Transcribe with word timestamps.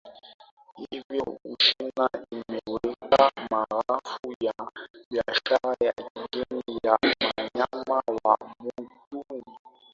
Hivyo 0.89 1.39
Uchina 1.45 2.09
imeweka 2.31 3.31
marufuku 3.51 4.33
ya 4.39 4.53
biashara 5.09 5.75
ya 5.79 5.93
kigeni 5.93 6.79
ya 6.83 6.97
wanyama 7.03 8.03
wa 8.23 8.37
mwituni 8.59 9.43